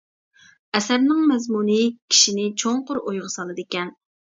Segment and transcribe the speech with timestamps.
[0.79, 1.77] ئەسەرنىڭ مەزمۇنى
[2.15, 3.97] كىشىنى چوڭقۇر ئويغا سالىدىكەن.